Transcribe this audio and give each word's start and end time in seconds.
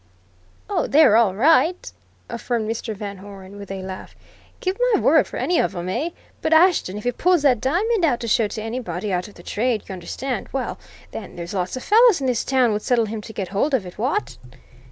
"Oh, 0.67 0.87
they're 0.87 1.15
all 1.15 1.35
right!" 1.35 1.91
affirmed 2.27 2.67
Mr. 2.67 2.95
Van 2.95 3.17
Hoeren, 3.19 3.59
with 3.59 3.69
a 3.69 3.83
laugh. 3.83 4.15
"Give 4.59 4.75
my 4.95 4.99
word 4.99 5.27
for 5.27 5.37
any 5.37 5.59
of 5.59 5.75
'em, 5.75 5.89
eh? 5.89 6.09
But 6.41 6.53
Ashton 6.53 6.97
if 6.97 7.03
he 7.03 7.11
pulls 7.11 7.43
that 7.43 7.61
diamond 7.61 8.03
out 8.03 8.19
to 8.21 8.27
show 8.27 8.47
to 8.47 8.63
anybody 8.63 9.13
out 9.13 9.27
of 9.27 9.35
the 9.35 9.43
trade, 9.43 9.83
you 9.87 9.93
understand 9.93 10.49
well, 10.51 10.79
then, 11.11 11.35
there's 11.35 11.53
lots 11.53 11.77
of 11.77 11.83
fellows 11.83 12.19
in 12.19 12.25
this 12.25 12.43
town 12.43 12.73
would 12.73 12.81
settle 12.81 13.05
him 13.05 13.21
to 13.21 13.31
get 13.31 13.49
hold 13.49 13.75
of 13.75 13.85
it 13.85 13.99
what?" 13.99 14.39